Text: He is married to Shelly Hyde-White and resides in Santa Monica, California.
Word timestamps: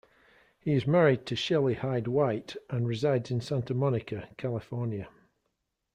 He 0.59 0.73
is 0.73 0.87
married 0.87 1.27
to 1.27 1.35
Shelly 1.35 1.75
Hyde-White 1.75 2.55
and 2.71 2.87
resides 2.87 3.29
in 3.29 3.39
Santa 3.39 3.75
Monica, 3.75 4.29
California. 4.35 5.07